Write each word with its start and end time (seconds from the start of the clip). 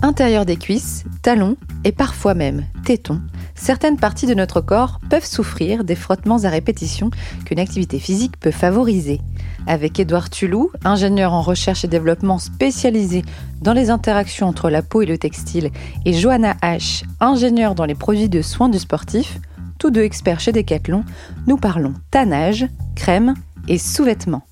Intérieur 0.00 0.46
des 0.46 0.56
cuisses, 0.56 1.04
talons 1.22 1.56
et 1.84 1.92
parfois 1.92 2.34
même 2.34 2.64
tétons, 2.84 3.20
certaines 3.54 3.98
parties 3.98 4.26
de 4.26 4.32
notre 4.32 4.62
corps 4.62 4.98
peuvent 5.10 5.26
souffrir 5.26 5.84
des 5.84 5.94
frottements 5.94 6.44
à 6.44 6.48
répétition 6.48 7.10
qu'une 7.44 7.58
activité 7.58 7.98
physique 7.98 8.38
peut 8.40 8.50
favoriser. 8.50 9.20
Avec 9.66 10.00
Édouard 10.00 10.30
Tulou, 10.30 10.70
ingénieur 10.84 11.34
en 11.34 11.42
recherche 11.42 11.84
et 11.84 11.88
développement 11.88 12.38
spécialisé 12.38 13.22
dans 13.60 13.74
les 13.74 13.90
interactions 13.90 14.46
entre 14.46 14.70
la 14.70 14.80
peau 14.80 15.02
et 15.02 15.06
le 15.06 15.18
textile, 15.18 15.70
et 16.06 16.14
Johanna 16.14 16.54
H, 16.62 17.02
ingénieure 17.20 17.74
dans 17.74 17.84
les 17.84 17.94
produits 17.94 18.30
de 18.30 18.40
soins 18.40 18.70
du 18.70 18.78
sportif, 18.78 19.38
tous 19.78 19.90
deux 19.90 20.02
experts 20.02 20.40
chez 20.40 20.52
Decathlon, 20.52 21.04
nous 21.46 21.58
parlons 21.58 21.92
tannage, 22.10 22.66
crème 22.94 23.34
et 23.68 23.76
sous-vêtements. 23.76 24.47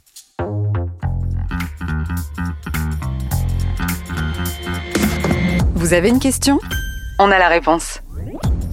Vous 5.87 5.95
avez 5.95 6.09
une 6.09 6.18
question? 6.18 6.59
On 7.21 7.31
a 7.31 7.39
la 7.39 7.46
réponse. 7.46 8.00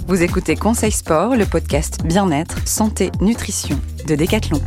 Vous 0.08 0.24
écoutez 0.24 0.56
Conseil 0.56 0.92
Sport, 0.92 1.36
le 1.36 1.46
podcast 1.46 2.04
Bien-être, 2.04 2.68
Santé, 2.68 3.12
Nutrition 3.22 3.80
de 4.08 4.16
Decathlon. 4.16 4.60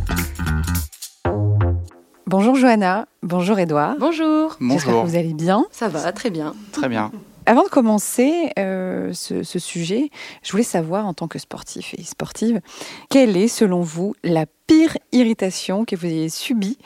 Bonjour 2.25 2.55
Johanna, 2.55 3.05
bonjour 3.21 3.59
Edouard. 3.59 3.97
Bonjour. 3.99 4.55
J'espère 4.61 4.93
que 4.93 5.07
vous 5.07 5.17
allez 5.17 5.33
bien. 5.33 5.65
Ça 5.71 5.89
va, 5.89 6.09
très 6.13 6.29
bien. 6.29 6.55
Très 6.71 6.87
bien. 6.87 7.11
Avant 7.45 7.63
de 7.63 7.67
commencer 7.67 8.53
euh, 8.57 9.11
ce, 9.11 9.43
ce 9.43 9.59
sujet, 9.59 10.09
je 10.41 10.51
voulais 10.51 10.63
savoir 10.63 11.05
en 11.05 11.13
tant 11.13 11.27
que 11.27 11.39
sportif 11.39 11.95
et 11.97 12.03
sportive, 12.03 12.61
quelle 13.09 13.35
est 13.35 13.49
selon 13.49 13.81
vous 13.81 14.15
la 14.23 14.45
pire 14.67 14.97
irritation 15.11 15.83
que 15.83 15.97
vous 15.97 16.05
ayez 16.05 16.29
subie 16.29 16.77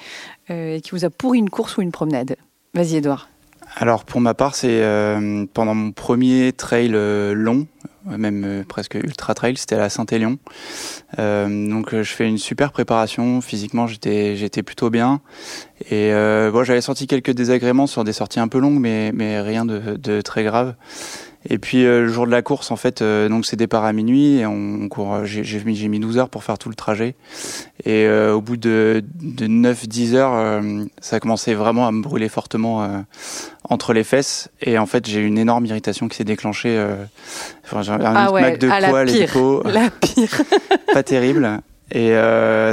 euh, 0.50 0.78
et 0.78 0.82
qui 0.82 0.90
vous 0.90 1.06
a 1.06 1.12
pourri 1.12 1.38
une 1.38 1.52
course 1.52 1.78
ou 1.78 1.84
une 1.84 1.92
promenade? 1.92 2.36
Vas-y 2.74 2.96
Edouard. 2.96 3.28
Alors 3.76 4.04
pour 4.06 4.22
ma 4.22 4.34
part, 4.34 4.56
c'est 4.56 4.82
euh, 4.84 5.46
pendant 5.54 5.74
mon 5.74 5.92
premier 5.92 6.52
trail 6.52 6.92
euh, 6.94 7.34
long, 7.34 7.68
même 8.06 8.44
euh, 8.46 8.64
presque 8.68 8.96
ultra 8.96 9.34
trail, 9.34 9.56
c'était 9.56 9.76
à 9.76 9.80
la 9.80 9.90
Saint-Élion. 9.90 10.38
Euh, 11.20 11.70
donc 11.70 11.92
je 11.96 12.04
fais 12.04 12.28
une 12.28 12.38
super 12.38 12.74
préparation, 12.74 13.40
physiquement 13.40 13.88
j'étais 13.88 14.36
j'étais 14.36 14.62
plutôt 14.62 14.90
bien. 14.90 15.22
Et 15.90 16.12
bon, 16.12 16.64
j'avais 16.64 16.82
senti 16.82 17.08
quelques 17.08 17.32
désagréments 17.32 17.88
sur 17.88 18.04
des 18.04 18.14
sorties 18.14 18.40
un 18.40 18.48
peu 18.48 18.60
longues, 18.60 18.80
mais, 18.80 19.12
mais 19.14 19.42
rien 19.42 19.66
de, 19.66 19.98
de 19.98 20.22
très 20.22 20.44
grave. 20.44 20.76
Et 21.50 21.58
puis 21.58 21.86
euh, 21.86 22.02
le 22.02 22.08
jour 22.08 22.28
de 22.28 22.32
la 22.32 22.44
course, 22.44 22.70
en 22.70 22.76
fait, 22.76 23.02
euh, 23.02 23.28
donc 23.28 23.48
c'est 23.48 23.56
départ 23.56 23.84
à 23.84 23.94
minuit 23.94 24.38
et 24.38 24.46
on, 24.46 24.80
on 24.84 24.88
court. 24.90 25.14
euh, 25.16 25.26
J'ai 25.26 25.64
mis, 25.64 25.88
mis 25.88 26.00
12 26.00 26.20
heures 26.20 26.30
pour 26.30 26.44
faire 26.44 26.60
tout 26.60 26.70
le 26.70 26.76
trajet. 26.76 27.16
Et 27.84 28.06
euh, 28.06 28.34
au 28.36 28.42
bout 28.42 28.58
de, 28.58 29.04
de 29.22 29.48
9-10 29.48 30.14
heures, 30.14 30.62
ça 31.02 31.16
a 31.16 31.20
commencé 31.20 31.56
vraiment 31.56 31.88
à 31.88 31.92
me 31.92 32.02
brûler 32.04 32.30
fortement 32.30 33.04
entre 33.68 33.94
les 33.94 34.04
fesses. 34.04 34.50
Et 34.62 34.78
en 34.78 34.86
fait, 34.86 35.08
j'ai 35.08 35.20
eu 35.22 35.26
une 35.26 35.40
énorme 35.40 35.66
irritation 35.66 36.08
qui 36.08 36.18
s'est 36.18 36.24
déclenchée. 36.24 36.80
enfin, 37.66 37.92
un 37.92 38.16
Ah 38.16 38.32
ouais, 38.32 38.42
mac 38.42 38.60
de 38.60 38.68
poils 38.68 39.10
et 39.10 39.26
de 39.26 39.32
peau, 39.32 39.64
La 39.66 39.90
pire. 39.90 40.42
pas 40.94 41.02
terrible. 41.04 41.60
Et 41.92 42.14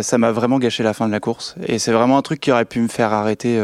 ça 0.02 0.18
m'a 0.18 0.30
vraiment 0.30 0.58
gâché 0.58 0.82
la 0.82 0.92
fin 0.92 1.06
de 1.06 1.12
la 1.12 1.20
course. 1.20 1.54
Et 1.66 1.78
c'est 1.78 1.92
vraiment 1.92 2.18
un 2.18 2.22
truc 2.22 2.40
qui 2.40 2.52
aurait 2.52 2.66
pu 2.66 2.80
me 2.80 2.88
faire 2.88 3.14
arrêter 3.14 3.58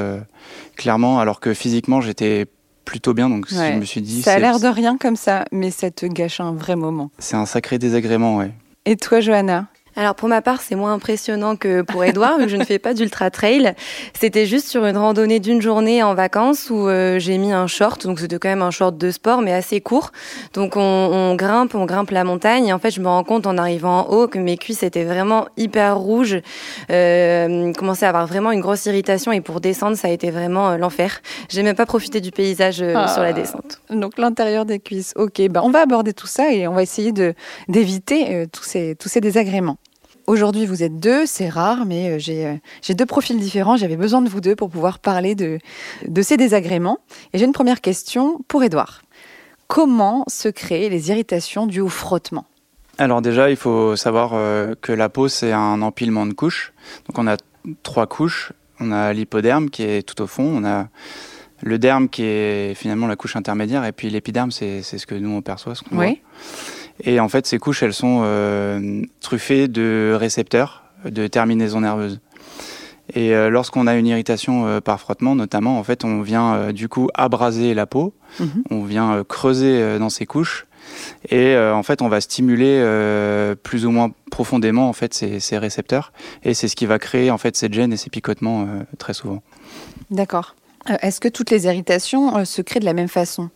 clairement, 0.76 1.20
alors 1.20 1.40
que 1.40 1.52
physiquement 1.54 2.00
j'étais 2.00 2.46
plutôt 2.84 3.14
bien. 3.14 3.28
Donc 3.28 3.46
Ouais. 3.52 3.72
je 3.74 3.78
me 3.78 3.84
suis 3.84 4.00
dit, 4.02 4.22
Ça 4.22 4.34
a 4.34 4.38
l'air 4.38 4.60
de 4.60 4.66
rien 4.68 4.96
comme 4.98 5.16
ça, 5.16 5.44
mais 5.52 5.70
ça 5.70 5.90
te 5.90 6.06
gâche 6.06 6.40
un 6.40 6.52
vrai 6.52 6.76
moment. 6.76 7.10
c'est 7.18 7.36
un 7.36 7.46
sacré 7.46 7.78
désagrément, 7.78 8.36
ouais. 8.36 8.52
Et 8.86 8.96
toi 8.96 9.20
Johanna? 9.20 9.66
Alors 9.96 10.14
pour 10.16 10.28
ma 10.28 10.42
part, 10.42 10.60
c'est 10.60 10.74
moins 10.74 10.92
impressionnant 10.92 11.54
que 11.56 11.82
pour 11.82 12.02
Edouard, 12.04 12.38
vu 12.38 12.44
que 12.44 12.50
je 12.50 12.56
ne 12.56 12.64
fais 12.64 12.78
pas 12.80 12.94
d'ultra 12.94 13.30
trail. 13.30 13.74
C'était 14.18 14.44
juste 14.46 14.66
sur 14.68 14.84
une 14.86 14.96
randonnée 14.96 15.38
d'une 15.38 15.62
journée 15.62 16.02
en 16.02 16.14
vacances 16.14 16.68
où 16.70 16.88
euh, 16.88 17.18
j'ai 17.20 17.38
mis 17.38 17.52
un 17.52 17.66
short, 17.68 18.04
donc 18.06 18.18
c'était 18.18 18.38
quand 18.38 18.48
même 18.48 18.62
un 18.62 18.72
short 18.72 18.96
de 18.98 19.10
sport, 19.12 19.40
mais 19.40 19.52
assez 19.52 19.80
court. 19.80 20.10
Donc 20.52 20.76
on, 20.76 20.80
on 20.80 21.34
grimpe, 21.36 21.74
on 21.74 21.84
grimpe 21.86 22.10
la 22.10 22.24
montagne. 22.24 22.66
Et 22.66 22.72
en 22.72 22.78
fait, 22.80 22.90
je 22.90 23.00
me 23.00 23.06
rends 23.06 23.22
compte 23.24 23.46
en 23.46 23.56
arrivant 23.56 24.00
en 24.00 24.10
haut 24.10 24.26
que 24.26 24.38
mes 24.38 24.56
cuisses 24.56 24.82
étaient 24.82 25.04
vraiment 25.04 25.46
hyper 25.56 25.96
rouges, 25.96 26.38
euh, 26.90 27.72
commençaient 27.74 28.06
à 28.06 28.08
avoir 28.08 28.26
vraiment 28.26 28.50
une 28.50 28.60
grosse 28.60 28.86
irritation. 28.86 29.30
Et 29.32 29.40
pour 29.40 29.60
descendre, 29.60 29.96
ça 29.96 30.08
a 30.08 30.10
été 30.10 30.30
vraiment 30.30 30.70
euh, 30.70 30.76
l'enfer. 30.76 31.20
J'ai 31.48 31.62
même 31.62 31.76
pas 31.76 31.86
profité 31.86 32.20
du 32.20 32.32
paysage 32.32 32.82
euh, 32.82 32.94
Ah. 32.96 33.08
sur 33.08 33.22
la 33.22 33.32
descente. 33.32 33.80
Donc 33.90 34.18
l'intérieur 34.18 34.64
des 34.64 34.80
cuisses. 34.80 35.12
Ok, 35.16 35.40
ben 35.50 35.60
on 35.62 35.70
va 35.70 35.80
aborder 35.82 36.12
tout 36.12 36.26
ça 36.26 36.52
et 36.52 36.66
on 36.66 36.72
va 36.74 36.82
essayer 36.82 37.12
de 37.12 37.34
d'éviter 37.68 38.46
tous 38.52 38.64
ces 38.64 38.96
tous 38.96 39.08
ces 39.08 39.20
désagréments. 39.20 39.76
Aujourd'hui, 40.26 40.64
vous 40.64 40.82
êtes 40.82 40.98
deux, 40.98 41.26
c'est 41.26 41.50
rare, 41.50 41.84
mais 41.84 42.12
euh, 42.12 42.18
j'ai 42.18 42.46
euh, 42.46 42.54
j'ai 42.80 42.94
deux 42.94 43.04
profils 43.04 43.38
différents. 43.38 43.76
J'avais 43.76 43.96
besoin 43.96 44.22
de 44.22 44.28
vous 44.28 44.40
deux 44.40 44.56
pour 44.56 44.70
pouvoir 44.70 44.98
parler 44.98 45.34
de 45.34 45.58
de 46.06 46.22
ces 46.22 46.36
désagréments. 46.36 46.98
Et 47.32 47.38
j'ai 47.38 47.44
une 47.44 47.52
première 47.52 47.82
question 47.82 48.40
pour 48.48 48.62
Édouard. 48.64 49.02
Comment 49.66 50.24
se 50.28 50.48
créent 50.48 50.88
les 50.88 51.10
irritations 51.10 51.66
dues 51.66 51.82
au 51.82 51.88
frottement? 51.88 52.46
Alors 52.96 53.20
déjà, 53.20 53.50
il 53.50 53.56
faut 53.56 53.96
savoir 53.96 54.32
euh, 54.32 54.74
que 54.80 54.92
la 54.92 55.10
peau 55.10 55.28
c'est 55.28 55.52
un 55.52 55.82
empilement 55.82 56.24
de 56.24 56.32
couches. 56.32 56.72
Donc 57.06 57.18
on 57.18 57.26
a 57.26 57.36
trois 57.82 58.06
couches. 58.06 58.52
On 58.80 58.92
a 58.92 59.12
l'hypoderme 59.12 59.68
qui 59.68 59.82
est 59.82 60.02
tout 60.02 60.22
au 60.22 60.26
fond. 60.26 60.44
On 60.44 60.64
a 60.64 60.88
le 61.62 61.78
derme 61.78 62.08
qui 62.08 62.22
est 62.22 62.74
finalement 62.74 63.06
la 63.06 63.16
couche 63.16 63.36
intermédiaire 63.36 63.84
et 63.84 63.92
puis 63.92 64.10
l'épiderme 64.10 64.50
c'est 64.50 64.82
ce 64.82 65.06
que 65.06 65.14
nous 65.14 65.30
on 65.30 65.42
perçoit, 65.42 65.74
ce 65.74 65.82
qu'on 65.82 65.96
voit. 65.96 66.12
Et 67.02 67.18
en 67.20 67.28
fait, 67.28 67.46
ces 67.46 67.58
couches, 67.58 67.82
elles 67.82 67.94
sont 67.94 68.20
euh, 68.24 69.02
truffées 69.20 69.66
de 69.68 70.14
récepteurs, 70.18 70.84
de 71.04 71.26
terminaisons 71.26 71.80
nerveuses. 71.80 72.20
Et 73.14 73.34
euh, 73.34 73.50
lorsqu'on 73.50 73.86
a 73.86 73.96
une 73.96 74.06
irritation 74.06 74.66
euh, 74.66 74.80
par 74.80 75.00
frottement, 75.00 75.34
notamment, 75.34 75.78
en 75.78 75.84
fait, 75.84 76.04
on 76.04 76.22
vient 76.22 76.72
du 76.72 76.88
coup 76.88 77.08
abraser 77.14 77.74
la 77.74 77.86
peau, 77.86 78.14
Mhm. 78.40 78.64
on 78.70 78.82
vient 78.84 79.22
creuser 79.28 79.98
dans 80.00 80.08
ces 80.08 80.26
couches, 80.26 80.66
et 81.30 81.56
en 81.56 81.82
fait, 81.84 82.02
on 82.02 82.08
va 82.08 82.20
stimuler 82.20 82.82
plus 83.62 83.86
ou 83.86 83.90
moins 83.92 84.10
profondément 84.30 84.88
en 84.88 84.92
fait 84.92 85.14
ces, 85.14 85.38
ces 85.38 85.56
récepteurs, 85.56 86.12
et 86.42 86.52
c'est 86.52 86.66
ce 86.66 86.74
qui 86.74 86.86
va 86.86 86.98
créer 86.98 87.30
en 87.30 87.38
fait 87.38 87.56
cette 87.56 87.72
gêne 87.72 87.92
et 87.92 87.96
ces 87.96 88.10
picotements 88.10 88.66
très 88.98 89.14
souvent. 89.14 89.42
D'accord. 90.10 90.56
Est-ce 91.00 91.20
que 91.20 91.28
toutes 91.28 91.50
les 91.50 91.66
irritations 91.66 92.44
se 92.44 92.60
créent 92.60 92.80
de 92.80 92.84
la 92.84 92.92
même 92.92 93.08
façon? 93.08 93.50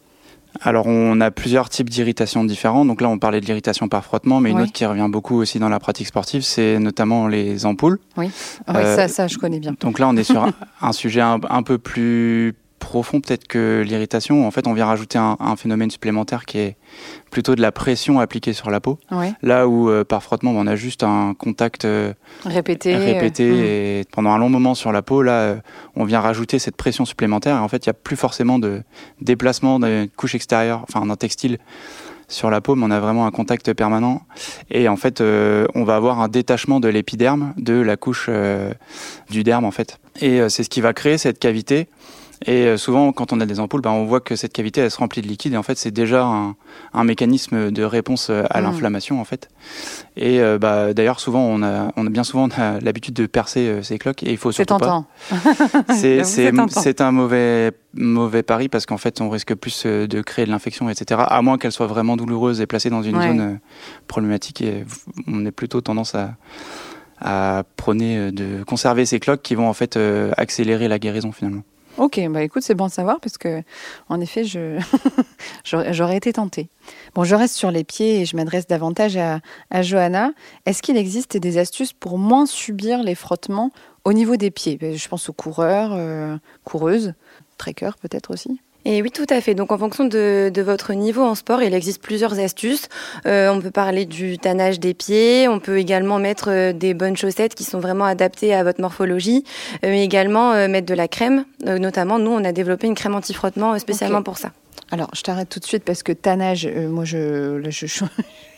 Alors, 0.62 0.86
on 0.86 1.20
a 1.20 1.30
plusieurs 1.30 1.68
types 1.68 1.88
d'irritations 1.90 2.42
différents. 2.44 2.84
Donc 2.84 3.00
là, 3.00 3.08
on 3.08 3.18
parlait 3.18 3.40
de 3.40 3.46
l'irritation 3.46 3.88
par 3.88 4.04
frottement, 4.04 4.40
mais 4.40 4.50
une 4.50 4.60
autre 4.60 4.72
qui 4.72 4.84
revient 4.86 5.06
beaucoup 5.08 5.36
aussi 5.36 5.58
dans 5.58 5.68
la 5.68 5.78
pratique 5.78 6.06
sportive, 6.08 6.42
c'est 6.42 6.78
notamment 6.78 7.28
les 7.28 7.64
ampoules. 7.66 8.00
Ah 8.16 8.20
Oui, 8.20 8.30
Euh, 8.74 8.96
ça, 8.96 9.08
ça, 9.08 9.26
je 9.28 9.38
connais 9.38 9.60
bien. 9.60 9.74
Donc 9.80 9.98
là, 9.98 10.08
on 10.08 10.16
est 10.16 10.24
sur 10.24 10.42
un, 10.42 10.52
un 10.80 10.92
sujet 10.92 11.20
un, 11.20 11.38
un 11.48 11.62
peu 11.62 11.78
plus 11.78 12.54
profond 12.78 13.20
peut-être 13.20 13.46
que 13.46 13.82
l'irritation. 13.86 14.46
En 14.46 14.50
fait, 14.50 14.66
on 14.66 14.72
vient 14.72 14.86
rajouter 14.86 15.18
un, 15.18 15.36
un 15.40 15.56
phénomène 15.56 15.90
supplémentaire 15.90 16.44
qui 16.44 16.58
est 16.58 16.76
plutôt 17.30 17.54
de 17.54 17.60
la 17.60 17.72
pression 17.72 18.20
appliquée 18.20 18.52
sur 18.52 18.70
la 18.70 18.80
peau. 18.80 18.98
Ouais. 19.10 19.32
Là 19.42 19.68
où 19.68 19.90
euh, 19.90 20.04
par 20.04 20.22
frottement, 20.22 20.52
on 20.52 20.66
a 20.66 20.76
juste 20.76 21.02
un 21.02 21.34
contact 21.34 21.84
euh, 21.84 22.12
Répéter. 22.44 22.94
euh, 22.94 22.98
répété 22.98 24.00
et 24.00 24.04
pendant 24.12 24.30
un 24.30 24.38
long 24.38 24.48
moment 24.48 24.74
sur 24.74 24.92
la 24.92 25.02
peau, 25.02 25.22
là, 25.22 25.56
on 25.96 26.04
vient 26.04 26.20
rajouter 26.20 26.58
cette 26.58 26.76
pression 26.76 27.04
supplémentaire. 27.04 27.56
Et 27.56 27.60
en 27.60 27.68
fait, 27.68 27.84
il 27.86 27.88
n'y 27.88 27.92
a 27.92 27.94
plus 27.94 28.16
forcément 28.16 28.58
de 28.58 28.82
déplacement 29.20 29.78
d'une 29.78 30.08
couche 30.08 30.34
extérieure, 30.34 30.84
enfin 30.88 31.04
d'un 31.04 31.16
textile 31.16 31.58
sur 32.30 32.50
la 32.50 32.60
peau, 32.60 32.74
mais 32.74 32.84
on 32.84 32.90
a 32.90 33.00
vraiment 33.00 33.26
un 33.26 33.30
contact 33.30 33.72
permanent. 33.72 34.20
Et 34.70 34.86
en 34.88 34.96
fait, 34.96 35.20
euh, 35.20 35.66
on 35.74 35.84
va 35.84 35.96
avoir 35.96 36.20
un 36.20 36.28
détachement 36.28 36.78
de 36.78 36.88
l'épiderme 36.88 37.54
de 37.56 37.72
la 37.72 37.96
couche 37.96 38.26
euh, 38.28 38.72
du 39.30 39.44
derme, 39.44 39.64
en 39.64 39.70
fait. 39.70 39.98
Et 40.20 40.40
euh, 40.40 40.50
c'est 40.50 40.62
ce 40.62 40.68
qui 40.68 40.82
va 40.82 40.92
créer 40.92 41.16
cette 41.16 41.38
cavité. 41.38 41.88
Et 42.46 42.66
euh, 42.66 42.76
souvent, 42.76 43.10
quand 43.12 43.32
on 43.32 43.40
a 43.40 43.46
des 43.46 43.58
ampoules, 43.58 43.80
ben, 43.80 43.90
on 43.90 44.04
voit 44.04 44.20
que 44.20 44.36
cette 44.36 44.52
cavité, 44.52 44.80
elle 44.80 44.90
se 44.92 44.98
remplit 44.98 45.22
de 45.22 45.26
liquide. 45.26 45.54
Et 45.54 45.56
en 45.56 45.62
fait, 45.64 45.76
c'est 45.76 45.90
déjà 45.90 46.24
un, 46.24 46.54
un 46.94 47.04
mécanisme 47.04 47.70
de 47.72 47.82
réponse 47.82 48.28
euh, 48.30 48.44
à 48.50 48.60
Mm. 48.60 48.64
l'inflammation, 48.64 49.20
en 49.20 49.24
fait. 49.24 49.48
Et 50.16 50.40
euh, 50.40 50.56
bah, 50.58 50.94
d'ailleurs, 50.94 51.18
souvent, 51.18 51.40
on 51.40 51.62
a, 51.64 51.90
on 51.96 52.06
a 52.06 52.10
bien 52.10 52.22
souvent 52.24 52.48
l'habitude 52.82 53.14
de 53.14 53.26
percer 53.26 53.66
euh, 53.68 53.82
ces 53.82 53.98
cloques. 53.98 54.22
Et 54.22 54.30
il 54.30 54.36
faut 54.36 54.52
C'est 54.52 54.68
surtout 54.68 54.78
pas. 54.84 55.04
tentant. 55.30 55.94
C'est 55.94 56.52
tentant. 56.52 56.80
c'est 56.80 57.00
un 57.00 57.10
mauvais, 57.10 57.72
mauvais 57.94 58.42
pari 58.44 58.68
parce 58.68 58.86
qu'en 58.86 58.98
fait, 58.98 59.20
on 59.20 59.30
risque 59.30 59.54
plus 59.54 59.84
de 59.86 60.20
créer 60.22 60.46
de 60.46 60.50
l'infection, 60.50 60.88
etc. 60.88 61.20
À 61.26 61.42
moins 61.42 61.58
qu'elle 61.58 61.72
soit 61.72 61.88
vraiment 61.88 62.16
douloureuse 62.16 62.60
et 62.60 62.66
placée 62.66 62.88
dans 62.90 63.02
une 63.02 63.16
Ouais. 63.16 63.26
zone 63.28 63.58
problématique. 64.06 64.60
Et 64.62 64.84
on 65.26 65.44
est 65.44 65.50
plutôt 65.50 65.80
tendance 65.80 66.14
à, 66.14 66.36
à 67.20 67.64
prôner 67.76 68.30
de 68.30 68.62
conserver 68.62 69.06
ces 69.06 69.18
cloques 69.18 69.42
qui 69.42 69.56
vont 69.56 69.68
en 69.68 69.72
fait 69.72 69.98
accélérer 70.36 70.86
la 70.86 70.98
guérison 71.00 71.32
finalement. 71.32 71.62
Ok, 71.98 72.20
bah 72.30 72.44
écoute, 72.44 72.62
c'est 72.62 72.76
bon 72.76 72.86
de 72.86 72.92
savoir 72.92 73.18
parce 73.18 73.38
que, 73.38 73.60
en 74.08 74.20
effet, 74.20 74.44
je 74.44 74.78
j'aurais 75.64 76.16
été 76.16 76.32
tentée. 76.32 76.68
Bon, 77.16 77.24
je 77.24 77.34
reste 77.34 77.56
sur 77.56 77.72
les 77.72 77.82
pieds 77.82 78.20
et 78.20 78.24
je 78.24 78.36
m'adresse 78.36 78.68
davantage 78.68 79.16
à, 79.16 79.40
à 79.70 79.82
Johanna. 79.82 80.30
Est-ce 80.64 80.80
qu'il 80.80 80.96
existe 80.96 81.36
des 81.36 81.58
astuces 81.58 81.92
pour 81.92 82.16
moins 82.16 82.46
subir 82.46 83.02
les 83.02 83.16
frottements 83.16 83.72
au 84.04 84.12
niveau 84.12 84.36
des 84.36 84.52
pieds? 84.52 84.78
Je 84.80 85.08
pense 85.08 85.28
aux 85.28 85.32
coureurs, 85.32 85.90
euh, 85.92 86.36
coureuses, 86.62 87.14
trekkers 87.58 87.96
peut-être 87.98 88.32
aussi. 88.32 88.60
Et 88.90 89.02
oui, 89.02 89.10
tout 89.10 89.26
à 89.28 89.42
fait. 89.42 89.54
Donc, 89.54 89.70
en 89.70 89.76
fonction 89.76 90.06
de, 90.06 90.50
de 90.52 90.62
votre 90.62 90.94
niveau 90.94 91.22
en 91.22 91.34
sport, 91.34 91.62
il 91.62 91.74
existe 91.74 92.00
plusieurs 92.00 92.38
astuces. 92.38 92.88
Euh, 93.26 93.52
on 93.52 93.60
peut 93.60 93.70
parler 93.70 94.06
du 94.06 94.38
tannage 94.38 94.80
des 94.80 94.94
pieds. 94.94 95.46
On 95.46 95.60
peut 95.60 95.76
également 95.76 96.18
mettre 96.18 96.48
euh, 96.50 96.72
des 96.72 96.94
bonnes 96.94 97.14
chaussettes 97.14 97.54
qui 97.54 97.64
sont 97.64 97.80
vraiment 97.80 98.06
adaptées 98.06 98.54
à 98.54 98.64
votre 98.64 98.80
morphologie. 98.80 99.44
Euh, 99.84 99.90
mais 99.90 100.02
également 100.02 100.52
euh, 100.52 100.68
mettre 100.68 100.86
de 100.86 100.94
la 100.94 101.06
crème. 101.06 101.44
Notamment, 101.66 102.18
nous, 102.18 102.30
on 102.30 102.42
a 102.44 102.52
développé 102.52 102.86
une 102.86 102.94
crème 102.94 103.14
anti-frottement 103.14 103.78
spécialement 103.78 104.22
pour 104.22 104.38
ça. 104.38 104.52
Alors, 104.90 105.10
je 105.14 105.20
t'arrête 105.20 105.50
tout 105.50 105.60
de 105.60 105.66
suite 105.66 105.84
parce 105.84 106.02
que 106.02 106.12
tannage, 106.12 106.66
euh, 106.66 106.88
moi, 106.88 107.04
je, 107.04 107.60
je, 107.68 107.86
je, 107.86 108.04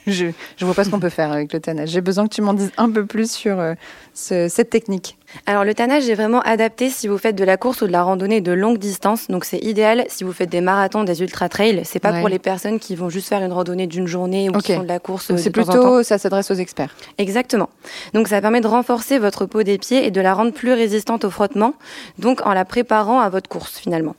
je, 0.06 0.26
vois 0.60 0.74
pas 0.74 0.84
ce 0.84 0.90
qu'on 0.90 1.00
peut 1.00 1.08
faire 1.08 1.32
avec 1.32 1.52
le 1.52 1.60
tannage. 1.60 1.90
J'ai 1.90 2.00
besoin 2.00 2.26
que 2.26 2.34
tu 2.34 2.42
m'en 2.42 2.54
dises 2.54 2.72
un 2.76 2.90
peu 2.90 3.06
plus 3.06 3.30
sur 3.30 3.58
euh, 3.58 3.74
cette 4.14 4.70
technique. 4.70 5.16
Alors, 5.46 5.64
le 5.64 5.74
tannage 5.74 6.08
est 6.08 6.14
vraiment 6.14 6.40
adapté 6.40 6.90
si 6.90 7.06
vous 7.06 7.18
faites 7.18 7.36
de 7.36 7.44
la 7.44 7.56
course 7.56 7.82
ou 7.82 7.86
de 7.86 7.92
la 7.92 8.02
randonnée 8.02 8.40
de 8.40 8.52
longue 8.52 8.78
distance. 8.78 9.28
Donc, 9.28 9.44
c'est 9.44 9.58
idéal 9.58 10.04
si 10.08 10.24
vous 10.24 10.32
faites 10.32 10.50
des 10.50 10.60
marathons, 10.60 11.04
des 11.04 11.22
ultra-trails. 11.22 11.82
C'est 11.84 12.00
pas 12.00 12.12
pour 12.14 12.28
les 12.28 12.38
personnes 12.38 12.78
qui 12.78 12.96
vont 12.96 13.10
juste 13.10 13.28
faire 13.28 13.42
une 13.42 13.52
randonnée 13.52 13.86
d'une 13.86 14.06
journée 14.06 14.48
ou 14.48 14.52
qui 14.54 14.74
font 14.74 14.82
de 14.82 14.88
la 14.88 14.98
course. 14.98 15.34
C'est 15.36 15.50
plutôt, 15.50 16.02
ça 16.02 16.18
s'adresse 16.18 16.50
aux 16.50 16.54
experts. 16.54 16.94
Exactement. 17.18 17.70
Donc, 18.14 18.28
ça 18.28 18.40
permet 18.40 18.60
de 18.60 18.66
renforcer 18.66 19.18
votre 19.18 19.46
peau 19.46 19.62
des 19.62 19.78
pieds 19.78 20.06
et 20.06 20.10
de 20.10 20.20
la 20.20 20.34
rendre 20.34 20.52
plus 20.52 20.72
résistante 20.72 21.24
au 21.24 21.30
frottement. 21.30 21.74
Donc, 22.18 22.44
en 22.46 22.52
la 22.52 22.64
préparant 22.64 23.20
à 23.20 23.28
votre 23.28 23.48
course, 23.48 23.78
finalement. 23.78 24.16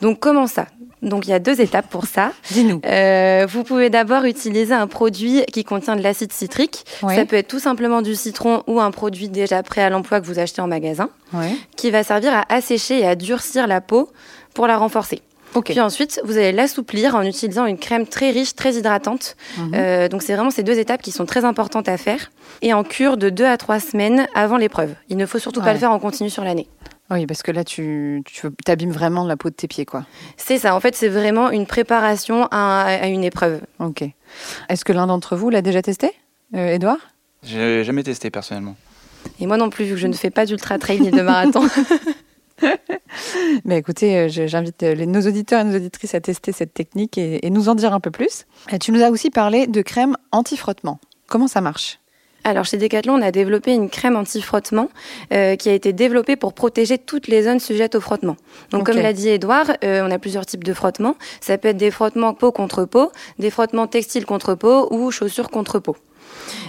Donc, 0.00 0.20
comment 0.20 0.46
ça? 0.46 0.66
Donc 1.04 1.26
il 1.26 1.30
y 1.30 1.34
a 1.34 1.38
deux 1.38 1.60
étapes 1.60 1.88
pour 1.88 2.06
ça. 2.06 2.32
Dis-nous. 2.50 2.80
Euh, 2.84 3.46
vous 3.48 3.62
pouvez 3.62 3.90
d'abord 3.90 4.24
utiliser 4.24 4.74
un 4.74 4.86
produit 4.86 5.44
qui 5.52 5.64
contient 5.64 5.96
de 5.96 6.02
l'acide 6.02 6.32
citrique. 6.32 6.84
Ça 7.00 7.24
peut 7.24 7.36
être 7.36 7.48
tout 7.48 7.58
simplement 7.58 8.02
du 8.02 8.14
citron 8.14 8.62
ou 8.66 8.80
un 8.80 8.90
produit 8.90 9.28
déjà 9.28 9.62
prêt 9.62 9.82
à 9.82 9.90
l'emploi 9.90 10.20
que 10.20 10.26
vous 10.26 10.38
achetez 10.38 10.62
en 10.62 10.66
magasin, 10.66 11.10
qui 11.76 11.90
va 11.90 12.02
servir 12.02 12.32
à 12.34 12.44
assécher 12.52 13.00
et 13.00 13.06
à 13.06 13.14
durcir 13.14 13.66
la 13.66 13.80
peau 13.80 14.08
pour 14.54 14.66
la 14.66 14.76
renforcer. 14.76 15.22
Puis 15.62 15.80
ensuite, 15.80 16.20
vous 16.24 16.36
allez 16.36 16.50
l'assouplir 16.50 17.14
en 17.14 17.22
utilisant 17.22 17.66
une 17.66 17.78
crème 17.78 18.08
très 18.08 18.30
riche, 18.30 18.56
très 18.56 18.74
hydratante. 18.74 19.36
Mhm. 19.56 19.72
Euh, 19.74 20.08
donc 20.08 20.22
c'est 20.22 20.34
vraiment 20.34 20.50
ces 20.50 20.64
deux 20.64 20.80
étapes 20.80 21.00
qui 21.00 21.12
sont 21.12 21.26
très 21.26 21.44
importantes 21.44 21.88
à 21.88 21.96
faire. 21.96 22.32
Et 22.60 22.72
en 22.72 22.82
cure 22.82 23.16
de 23.16 23.30
deux 23.30 23.44
à 23.44 23.56
trois 23.56 23.78
semaines 23.78 24.26
avant 24.34 24.56
l'épreuve. 24.56 24.94
Il 25.08 25.16
ne 25.16 25.26
faut 25.26 25.38
surtout 25.38 25.60
pas 25.60 25.72
le 25.72 25.78
faire 25.78 25.92
en 25.92 26.00
continu 26.00 26.28
sur 26.28 26.42
l'année. 26.42 26.66
Oui, 27.10 27.26
parce 27.26 27.42
que 27.42 27.52
là, 27.52 27.64
tu, 27.64 28.22
tu 28.24 28.48
abîmes 28.66 28.90
vraiment 28.90 29.24
la 29.24 29.36
peau 29.36 29.50
de 29.50 29.54
tes 29.54 29.68
pieds, 29.68 29.84
quoi. 29.84 30.06
C'est 30.36 30.58
ça. 30.58 30.74
En 30.74 30.80
fait, 30.80 30.96
c'est 30.96 31.08
vraiment 31.08 31.50
une 31.50 31.66
préparation 31.66 32.48
à, 32.50 33.06
une 33.08 33.24
épreuve. 33.24 33.60
Ok. 33.78 34.04
Est-ce 34.68 34.84
que 34.84 34.92
l'un 34.92 35.06
d'entre 35.06 35.36
vous 35.36 35.50
l'a 35.50 35.60
déjà 35.60 35.82
testé, 35.82 36.12
euh, 36.54 36.74
Edouard 36.74 36.98
J'ai 37.42 37.84
jamais 37.84 38.02
testé 38.02 38.30
personnellement. 38.30 38.76
Et 39.38 39.46
moi 39.46 39.56
non 39.56 39.70
plus, 39.70 39.84
vu 39.84 39.92
que 39.92 39.96
je 39.96 40.06
ne 40.06 40.14
fais 40.14 40.30
pas 40.30 40.46
d'ultra 40.46 40.78
trail 40.78 41.00
ni 41.00 41.10
de 41.10 41.22
marathon. 41.22 41.68
Mais 43.64 43.78
écoutez, 43.78 44.18
euh, 44.18 44.28
j'invite 44.28 44.82
euh, 44.82 45.06
nos 45.06 45.20
auditeurs 45.20 45.60
et 45.60 45.64
nos 45.64 45.76
auditrices 45.76 46.14
à 46.14 46.20
tester 46.20 46.52
cette 46.52 46.72
technique 46.72 47.18
et, 47.18 47.44
et 47.44 47.50
nous 47.50 47.68
en 47.68 47.74
dire 47.74 47.92
un 47.92 48.00
peu 48.00 48.10
plus. 48.10 48.46
tu 48.80 48.92
nous 48.92 49.02
as 49.02 49.10
aussi 49.10 49.30
parlé 49.30 49.66
de 49.66 49.82
crème 49.82 50.16
anti-frottement. 50.32 51.00
Comment 51.26 51.48
ça 51.48 51.60
marche? 51.60 51.98
Alors 52.44 52.64
chez 52.64 52.76
Decathlon, 52.76 53.14
on 53.14 53.22
a 53.22 53.30
développé 53.30 53.72
une 53.72 53.88
crème 53.88 54.16
anti-frottement 54.16 54.90
euh, 55.32 55.56
qui 55.56 55.70
a 55.70 55.72
été 55.72 55.92
développée 55.92 56.36
pour 56.36 56.52
protéger 56.52 56.98
toutes 56.98 57.26
les 57.26 57.44
zones 57.44 57.58
sujettes 57.58 57.94
au 57.94 58.00
frottement. 58.00 58.36
Donc 58.70 58.86
comme 58.86 58.98
l'a 58.98 59.14
dit 59.14 59.30
Edouard, 59.30 59.72
euh, 59.82 60.06
on 60.06 60.10
a 60.10 60.18
plusieurs 60.18 60.44
types 60.44 60.62
de 60.62 60.74
frottements. 60.74 61.16
Ça 61.40 61.56
peut 61.58 61.68
être 61.68 61.78
des 61.78 61.90
frottements 61.90 62.34
peau 62.34 62.52
contre 62.52 62.84
peau, 62.84 63.10
des 63.38 63.50
frottements 63.50 63.86
textiles 63.86 64.26
contre 64.26 64.54
peau 64.54 64.88
ou 64.90 65.10
chaussures 65.10 65.50
contre 65.50 65.78
peau. 65.78 65.96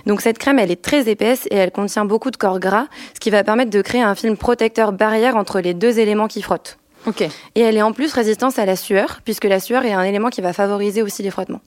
Donc 0.06 0.22
cette 0.22 0.38
crème, 0.38 0.60
elle 0.60 0.72
est 0.72 0.82
très 0.82 1.10
épaisse 1.10 1.48
et 1.52 1.56
elle 1.56 1.72
contient 1.72 2.06
beaucoup 2.06 2.32
de 2.32 2.38
corps 2.38 2.60
gras, 2.60 2.88
ce 3.14 3.20
qui 3.20 3.30
va 3.30 3.44
permettre 3.44 3.72
de 3.72 3.82
créer 3.82 4.02
un 4.02 4.16
film 4.16 4.38
protecteur 4.38 4.94
barrière 4.94 5.36
entre 5.36 5.60
les 5.60 5.74
deux 5.74 6.00
éléments 6.00 6.28
qui 6.28 6.42
frottent. 6.42 6.78
Ok. 7.06 7.22
Et 7.22 7.60
elle 7.60 7.78
est 7.78 7.82
en 7.82 7.92
plus 7.92 8.14
résistante 8.14 8.58
à 8.58 8.66
la 8.66 8.76
sueur, 8.76 9.20
puisque 9.26 9.46
la 9.46 9.60
sueur 9.60 9.86
est 9.86 9.94
un 9.94 10.04
élément 10.04 10.30
qui 10.30 10.42
va 10.42 10.54
favoriser 10.54 11.02
aussi 11.02 11.22
les 11.22 11.32
frottements. 11.32 11.62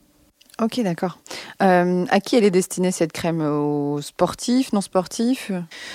Ok, 0.60 0.80
d'accord. 0.80 1.18
Euh, 1.62 2.04
à 2.10 2.20
qui 2.20 2.36
elle 2.36 2.44
est 2.44 2.50
destinée 2.50 2.90
cette 2.90 3.12
crème? 3.12 3.40
Aux 3.40 4.00
sportifs, 4.00 4.72
non 4.72 4.80
sportifs? 4.80 5.52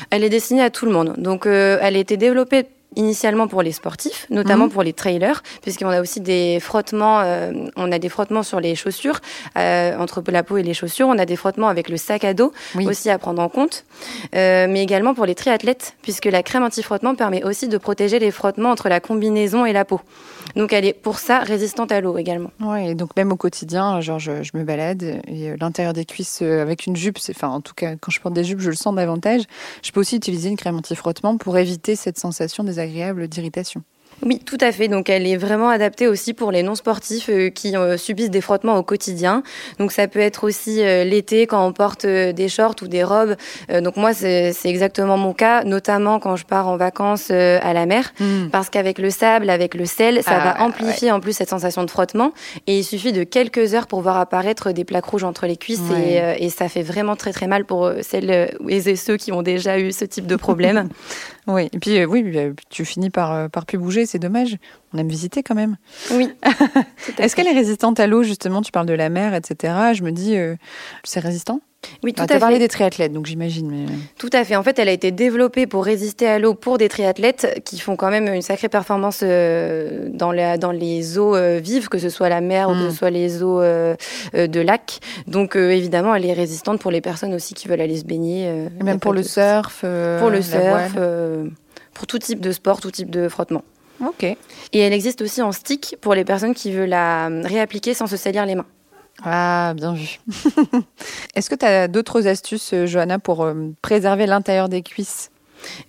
Elle 0.09 0.23
est 0.23 0.29
destinée 0.29 0.61
à 0.61 0.69
tout 0.69 0.85
le 0.85 0.91
monde. 0.91 1.15
Donc, 1.17 1.45
euh, 1.45 1.77
elle 1.81 1.95
a 1.95 1.99
été 1.99 2.15
développée 2.15 2.67
initialement 2.95 3.47
pour 3.47 3.61
les 3.61 3.71
sportifs, 3.71 4.27
notamment 4.29 4.65
mhm. 4.65 4.71
pour 4.71 4.83
les 4.83 4.93
trailers, 4.93 5.43
puisqu'on 5.61 5.89
a 5.89 6.01
aussi 6.01 6.21
des 6.21 6.59
frottements, 6.59 7.21
euh, 7.21 7.51
on 7.75 7.91
a 7.91 7.99
des 7.99 8.09
frottements 8.09 8.43
sur 8.43 8.59
les 8.59 8.75
chaussures, 8.75 9.19
euh, 9.57 9.97
entre 9.97 10.23
la 10.27 10.43
peau 10.43 10.57
et 10.57 10.63
les 10.63 10.73
chaussures, 10.73 11.07
on 11.07 11.17
a 11.17 11.25
des 11.25 11.35
frottements 11.35 11.67
avec 11.67 11.89
le 11.89 11.97
sac 11.97 12.23
à 12.23 12.33
dos 12.33 12.53
aussi 12.85 13.09
à 13.09 13.17
prendre 13.17 13.41
en 13.41 13.49
compte, 13.49 13.85
euh, 14.35 14.67
mais 14.69 14.83
également 14.83 15.13
pour 15.13 15.25
les 15.25 15.35
triathlètes, 15.35 15.95
puisque 16.01 16.25
la 16.25 16.43
crème 16.43 16.63
anti-frottement 16.63 17.15
permet 17.15 17.43
aussi 17.43 17.67
de 17.67 17.77
protéger 17.77 18.19
les 18.19 18.31
frottements 18.31 18.71
entre 18.71 18.89
la 18.89 18.99
combinaison 18.99 19.65
et 19.65 19.73
la 19.73 19.85
peau. 19.85 20.01
Donc 20.55 20.73
elle 20.73 20.85
est 20.85 20.93
pour 20.93 21.19
ça 21.19 21.39
résistante 21.39 21.91
à 21.91 22.01
l'eau 22.01 22.17
également. 22.17 22.51
Oui, 22.59 22.89
et 22.89 22.95
donc 22.95 23.15
même 23.15 23.31
au 23.31 23.37
quotidien, 23.37 24.01
genre 24.01 24.19
je, 24.19 24.43
je 24.43 24.51
me 24.55 24.63
balade 24.63 25.21
et 25.27 25.55
l'intérieur 25.57 25.93
des 25.93 26.05
cuisses 26.05 26.41
avec 26.41 26.85
une 26.85 26.95
jupe, 26.95 27.17
enfin 27.29 27.49
en 27.49 27.61
tout 27.61 27.73
cas 27.73 27.95
quand 27.95 28.11
je 28.11 28.19
porte 28.19 28.35
des 28.35 28.43
jupes, 28.43 28.59
je 28.59 28.69
le 28.69 28.75
sens 28.75 28.95
davantage. 28.95 29.41
Je 29.83 29.91
peux 29.91 29.99
aussi 29.99 30.15
utiliser 30.15 30.49
une 30.49 30.57
crème 30.57 30.77
anti-frottement 30.77 31.37
pour 31.37 31.57
éviter 31.57 31.95
cette 31.95 32.17
sensation 32.17 32.63
des 32.63 32.79
agréable 32.79 33.27
d'irritation. 33.27 33.83
Oui, 34.25 34.39
tout 34.39 34.57
à 34.61 34.71
fait. 34.71 34.87
Donc, 34.87 35.09
elle 35.09 35.27
est 35.27 35.37
vraiment 35.37 35.69
adaptée 35.69 36.07
aussi 36.07 36.33
pour 36.33 36.51
les 36.51 36.63
non-sportifs 36.63 37.29
euh, 37.29 37.49
qui 37.49 37.75
euh, 37.75 37.97
subissent 37.97 38.29
des 38.29 38.41
frottements 38.41 38.77
au 38.77 38.83
quotidien. 38.83 39.43
Donc, 39.79 39.91
ça 39.91 40.07
peut 40.07 40.19
être 40.19 40.45
aussi 40.45 40.81
euh, 40.81 41.03
l'été 41.03 41.45
quand 41.45 41.65
on 41.65 41.73
porte 41.73 42.05
des 42.05 42.49
shorts 42.49 42.75
ou 42.81 42.87
des 42.87 43.03
robes. 43.03 43.35
donc, 43.81 43.97
moi, 43.97 44.13
c'est 44.13 44.53
exactement 44.65 45.17
mon 45.17 45.33
cas, 45.33 45.63
notamment 45.63 46.19
quand 46.19 46.35
je 46.35 46.45
pars 46.45 46.67
en 46.67 46.77
vacances 46.77 47.31
à 47.31 47.73
la 47.73 47.85
mer, 47.85 48.13
hmm. 48.19 48.49
parce 48.51 48.69
qu'avec 48.69 48.99
le 48.99 49.09
sable, 49.09 49.49
avec 49.49 49.75
le 49.75 49.85
sel, 49.85 50.21
ça 50.23 50.39
va 50.39 50.55
ah, 50.57 50.63
amplifier 50.63 51.11
en 51.11 51.19
plus 51.19 51.33
cette 51.33 51.49
sensation 51.49 51.83
de 51.83 51.89
frottement. 51.89 52.33
Et 52.67 52.79
il 52.79 52.83
suffit 52.83 53.11
de 53.11 53.23
quelques 53.23 53.73
heures 53.73 53.87
pour 53.87 54.01
voir 54.01 54.17
apparaître 54.17 54.71
des 54.71 54.83
plaques 54.83 55.05
rouges 55.05 55.23
entre 55.23 55.47
les 55.47 55.57
cuisses, 55.57 55.81
et, 55.97 56.43
et, 56.43 56.49
ça 56.49 56.69
fait 56.69 56.83
vraiment 56.83 57.15
très 57.15 57.33
très 57.33 57.47
mal 57.47 57.65
pour 57.65 57.91
celles 58.01 58.55
et 58.67 58.95
ceux 58.95 59.17
qui 59.17 59.31
ont 59.31 59.41
déjà 59.41 59.79
eu 59.79 59.91
ce 59.91 60.05
type 60.05 60.27
de 60.27 60.35
problème. 60.35 60.89
Oui, 61.45 61.67
et 61.73 61.77
puis 61.77 62.05
oui, 62.05 62.53
tu 62.69 62.85
finis 62.85 63.09
par, 63.09 63.49
par 63.49 63.65
plus 63.65 63.77
bouger, 63.77 64.05
c'est 64.13 64.19
dommage. 64.19 64.57
On 64.93 64.99
aime 64.99 65.09
visiter 65.09 65.41
quand 65.41 65.55
même. 65.55 65.77
Oui. 66.11 66.29
Est-ce 67.17 67.35
qu'elle 67.35 67.47
est 67.47 67.53
résistante 67.53 67.99
à 67.99 68.05
l'eau, 68.05 68.21
justement? 68.21 68.61
Tu 68.61 68.71
parles 68.71 68.85
de 68.85 68.93
la 68.93 69.09
mer, 69.09 69.33
etc. 69.33 69.73
Je 69.93 70.03
me 70.03 70.11
dis, 70.11 70.37
euh, 70.37 70.55
c'est 71.03 71.19
résistant? 71.19 71.61
Oui, 72.03 72.13
tout 72.13 72.21
à 72.21 72.27
fait. 72.27 72.33
Tu 72.33 72.37
as 72.37 72.39
parlé 72.39 72.59
des 72.59 72.67
triathlètes, 72.67 73.11
donc 73.11 73.25
j'imagine. 73.25 73.69
Mais... 73.71 73.85
Tout 74.19 74.29
à 74.33 74.43
fait. 74.43 74.55
En 74.55 74.61
fait, 74.61 74.77
elle 74.77 74.87
a 74.87 74.91
été 74.91 75.11
développée 75.11 75.65
pour 75.65 75.83
résister 75.83 76.27
à 76.27 76.37
l'eau 76.37 76.53
pour 76.53 76.77
des 76.77 76.89
triathlètes 76.89 77.61
qui 77.65 77.79
font 77.79 77.95
quand 77.95 78.11
même 78.11 78.27
une 78.27 78.43
sacrée 78.43 78.69
performance 78.69 79.21
euh, 79.23 80.09
dans, 80.13 80.31
la, 80.31 80.57
dans 80.57 80.71
les 80.71 81.17
eaux 81.17 81.35
euh, 81.35 81.59
vives, 81.59 81.89
que 81.89 81.97
ce 81.97 82.09
soit 82.09 82.29
la 82.29 82.41
mer 82.41 82.69
ou 82.69 82.73
que 82.73 82.81
ce 82.81 82.87
hmm. 82.87 82.91
soit 82.91 83.09
les 83.09 83.41
eaux 83.41 83.61
euh, 83.61 83.95
de 84.33 84.59
lac. 84.59 84.99
Donc, 85.25 85.55
évidemment, 85.55 86.13
elle 86.13 86.25
est 86.25 86.33
résistante 86.33 86.79
pour 86.79 86.91
les 86.91 87.01
personnes 87.01 87.33
aussi 87.33 87.55
qui 87.55 87.67
veulent 87.67 87.81
aller 87.81 87.97
se 87.97 88.05
baigner. 88.05 88.45
Et 88.79 88.83
même 88.83 88.99
pour 88.99 89.13
le 89.13 89.23
surf 89.23 89.83
Pour 90.19 90.29
le 90.29 90.41
surf, 90.41 90.95
pour 91.93 92.07
tout 92.07 92.19
type 92.19 92.39
de 92.39 92.51
sport, 92.51 92.81
tout 92.81 92.91
type 92.91 93.09
de 93.09 93.27
frottement. 93.29 93.63
Ok. 94.05 94.23
Et 94.23 94.37
elle 94.79 94.93
existe 94.93 95.21
aussi 95.21 95.41
en 95.41 95.51
stick 95.51 95.97
pour 96.01 96.13
les 96.13 96.25
personnes 96.25 96.53
qui 96.53 96.71
veulent 96.71 96.89
la 96.89 97.27
réappliquer 97.27 97.93
sans 97.93 98.07
se 98.07 98.17
salir 98.17 98.45
les 98.45 98.55
mains. 98.55 98.65
Ah, 99.21 99.73
bien 99.75 99.93
vu. 99.93 100.19
Est-ce 101.35 101.49
que 101.49 101.55
tu 101.55 101.65
as 101.65 101.87
d'autres 101.87 102.27
astuces, 102.27 102.73
euh, 102.73 102.85
Johanna, 102.85 103.19
pour 103.19 103.43
euh, 103.43 103.53
préserver 103.81 104.25
l'intérieur 104.25 104.69
des 104.69 104.81
cuisses? 104.81 105.29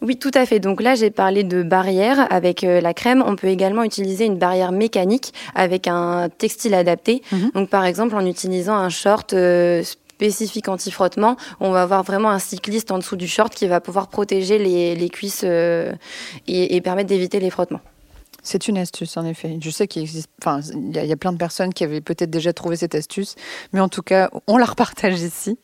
Oui, 0.03 0.17
tout 0.19 0.31
à 0.35 0.47
fait. 0.47 0.61
Donc 0.61 0.81
là, 0.81 0.95
j'ai 0.95 1.11
parlé 1.11 1.43
de 1.43 1.62
barrière 1.62 2.33
avec 2.33 2.62
euh, 2.62 2.81
la 2.81 2.95
crème. 2.95 3.25
On 3.27 3.35
peut 3.35 3.49
également 3.49 3.83
utiliser 3.83 4.25
une 4.27 4.38
barrière 4.38 4.71
mécanique 4.73 5.33
avec 5.55 5.88
un 5.88 6.29
textile 6.29 6.75
adapté. 6.75 7.23
Mhm. 7.33 7.50
Donc 7.55 7.71
par 7.71 7.85
exemple, 7.85 8.15
en 8.15 8.25
utilisant 8.25 8.77
un 8.77 8.91
short 8.91 9.35
spécifique 9.83 10.69
anti-frottement, 10.69 11.37
on 11.59 11.73
va 11.73 11.83
avoir 11.83 12.05
vraiment 12.05 12.31
un 12.31 12.38
cycliste 12.38 12.93
en 12.93 12.99
dessous 12.99 13.17
du 13.17 13.27
short 13.27 13.53
qui 13.53 13.67
va 13.67 13.81
pouvoir 13.81 14.09
protéger 14.09 14.59
les, 14.59 15.09
cuisses 15.09 15.45
et 15.45 16.81
permettre 16.83 17.09
d'éviter 17.09 17.41
les 17.41 17.50
frottements. 17.50 17.81
C'est 18.45 18.69
une 18.69 18.77
astuce, 18.79 19.17
en 19.17 19.25
effet. 19.25 19.59
Je 19.61 19.71
sais 19.71 19.89
qu'il 19.89 20.03
existe, 20.03 20.31
enfin, 20.41 20.61
il 20.75 20.95
y, 20.95 21.13
a 21.13 21.17
plein 21.17 21.33
de 21.33 21.39
personnes 21.39 21.73
qui 21.73 21.83
avaient 21.83 22.03
peut-être 22.03 22.31
déjà 22.31 22.53
trouvé 22.53 22.77
cette 22.77 22.95
astuce, 22.95 23.35
mais 23.73 23.81
en 23.81 23.89
tout 23.89 24.03
cas, 24.03 24.31
on 24.47 24.59
la 24.59 24.67
repartage 24.67 25.21
ici. 25.21 25.59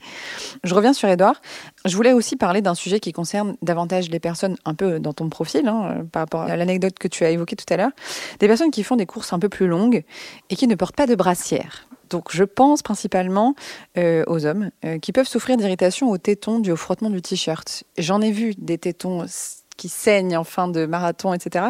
Je 0.65 0.75
reviens 0.75 0.95
sur 0.95 1.09
Edouard. 1.09 1.41
Je 1.85 1.95
voulais 1.95 2.15
aussi 2.15 2.37
parler 2.37 2.63
d'un 2.63 2.75
sujet 2.75 2.99
qui 2.99 3.13
concerne 3.13 3.55
davantage 3.61 4.09
les 4.09 4.19
personnes 4.19 4.57
un 4.65 4.75
peu 4.75 4.99
dans 4.99 5.13
ton 5.13 5.29
profil, 5.29 5.69
hein, 5.69 6.07
par 6.11 6.23
rapport 6.23 6.41
à 6.41 6.57
l'anecdote 6.57 6.99
que 6.99 7.07
tu 7.07 7.25
as 7.25 7.31
évoquée 7.31 7.55
tout 7.55 7.73
à 7.73 7.77
l'heure, 7.77 7.93
des 8.39 8.49
personnes 8.49 8.71
qui 8.71 8.83
font 8.83 8.97
des 8.97 9.07
courses 9.07 9.33
un 9.35 9.39
peu 9.39 9.51
plus 9.51 9.69
longues 9.69 10.03
et 10.49 10.57
qui 10.57 10.67
ne 10.67 10.75
portent 10.75 10.97
pas 10.97 11.07
de 11.07 11.15
brassière. 11.15 11.87
Donc 12.09 12.33
je 12.33 12.45
pense 12.45 12.83
principalement 12.83 13.55
euh, 13.97 14.25
aux 14.27 14.45
hommes 14.45 14.71
euh, 14.85 14.99
qui 14.99 15.13
peuvent 15.13 15.29
souffrir 15.29 15.57
d'irritation 15.57 16.11
aux 16.11 16.19
tétons 16.19 16.59
dû 16.59 16.73
au 16.73 16.77
frottement 16.77 17.09
du 17.09 17.23
t-shirt. 17.23 17.85
J'en 17.99 18.21
ai 18.21 18.33
vu 18.33 18.55
des 18.59 18.79
tétons 18.79 19.25
qui 19.81 19.89
saignent 19.89 20.37
en 20.37 20.45
fin 20.45 20.69
de 20.69 20.85
marathon, 20.85 21.33
etc. 21.33 21.65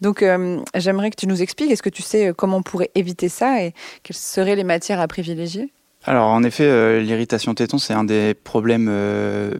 Donc, 0.00 0.22
euh, 0.22 0.60
j'aimerais 0.76 1.10
que 1.10 1.16
tu 1.16 1.26
nous 1.26 1.42
expliques, 1.42 1.72
est-ce 1.72 1.82
que 1.82 1.90
tu 1.90 2.02
sais 2.02 2.28
euh, 2.28 2.32
comment 2.32 2.58
on 2.58 2.62
pourrait 2.62 2.92
éviter 2.94 3.28
ça 3.28 3.60
et 3.64 3.74
quelles 4.04 4.16
seraient 4.16 4.54
les 4.54 4.62
matières 4.62 5.00
à 5.00 5.08
privilégier? 5.08 5.72
Alors 6.04 6.28
en 6.28 6.44
effet, 6.44 6.64
euh, 6.64 7.00
l'irritation 7.00 7.54
téton, 7.54 7.78
c'est 7.78 7.94
un 7.94 8.04
des 8.04 8.32
problèmes 8.32 8.88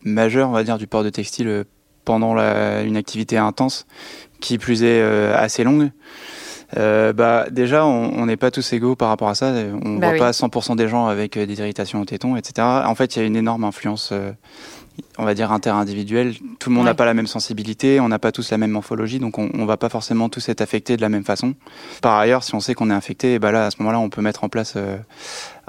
majeurs, 0.04 0.48
on 0.48 0.52
va 0.52 0.62
dire, 0.62 0.78
du 0.78 0.86
port 0.86 1.02
de 1.02 1.10
textile 1.10 1.64
pendant 2.04 2.36
une 2.36 2.96
activité 2.96 3.36
intense, 3.36 3.86
qui 4.40 4.56
plus 4.56 4.84
est 4.84 5.02
assez 5.02 5.64
longue. 5.64 5.90
bah, 6.76 7.46
déjà, 7.50 7.84
on 7.84 8.24
n'est 8.26 8.36
pas 8.36 8.52
tous 8.52 8.72
égaux 8.72 8.94
par 8.94 9.08
rapport 9.08 9.28
à 9.28 9.34
ça. 9.34 9.46
On 9.82 9.88
ne 9.88 9.98
bah 9.98 10.10
voit 10.10 10.18
pas 10.18 10.30
100% 10.30 10.76
des 10.76 10.88
gens 10.88 11.06
avec 11.06 11.36
des 11.36 11.58
irritations 11.58 12.00
au 12.00 12.04
téton, 12.04 12.36
etc. 12.36 12.66
En 12.86 12.94
fait, 12.94 13.16
il 13.16 13.18
y 13.18 13.22
a 13.22 13.26
une 13.26 13.36
énorme 13.36 13.64
influence 13.64 14.14
on 15.18 15.24
va 15.24 15.34
dire 15.34 15.50
interindividuel. 15.52 16.34
Tout 16.58 16.70
le 16.70 16.74
monde 16.76 16.84
n'a 16.84 16.90
Ouais. 16.92 16.96
pas 16.96 17.04
la 17.04 17.14
même 17.14 17.26
sensibilité, 17.26 18.00
on 18.00 18.08
n'a 18.08 18.18
pas 18.18 18.32
tous 18.32 18.50
la 18.50 18.58
même 18.58 18.70
morphologie, 18.70 19.18
donc 19.18 19.38
on, 19.38 19.50
on 19.54 19.64
va 19.66 19.76
pas 19.76 19.88
forcément 19.88 20.28
tous 20.28 20.48
être 20.48 20.60
affectés 20.60 20.96
de 20.96 21.02
la 21.02 21.08
même 21.08 21.24
façon. 21.24 21.54
Par 22.02 22.16
ailleurs, 22.18 22.42
si 22.44 22.54
on 22.54 22.60
sait 22.60 22.74
qu'on 22.74 22.90
est 22.90 22.94
infecté, 22.94 23.34
eh 23.34 23.38
ben 23.38 23.50
là, 23.52 23.66
à 23.66 23.70
ce 23.70 23.76
moment-là, 23.80 23.98
on 24.00 24.08
peut 24.10 24.22
mettre 24.22 24.44
en 24.44 24.48
place 24.48 24.74
euh, 24.76 24.96